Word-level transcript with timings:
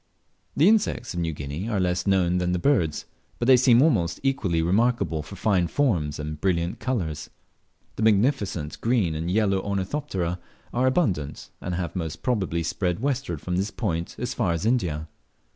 The 0.57 0.67
insects 0.67 1.13
of 1.13 1.19
New 1.19 1.31
Guinea 1.31 1.69
are 1.69 1.79
less 1.79 2.07
known 2.07 2.39
than 2.39 2.53
the 2.53 2.57
birds, 2.57 3.05
but 3.37 3.45
they 3.47 3.55
seem 3.55 3.83
almost 3.83 4.19
equally 4.23 4.59
remarkable 4.63 5.21
for 5.21 5.35
fine 5.35 5.67
forms 5.67 6.17
and 6.17 6.41
brilliant 6.41 6.79
colours. 6.79 7.29
The 7.97 8.01
magnificent 8.01 8.81
green 8.81 9.13
and 9.13 9.29
yellow 9.29 9.61
Ornithopterae 9.61 10.39
are 10.73 10.87
abundant, 10.87 11.51
and 11.61 11.75
have 11.75 11.95
most 11.95 12.23
probably 12.23 12.63
spread 12.63 12.99
westward 12.99 13.41
from 13.41 13.57
this 13.57 13.69
point 13.69 14.15
as 14.17 14.33
far 14.33 14.53
as 14.53 14.65
India. 14.65 15.07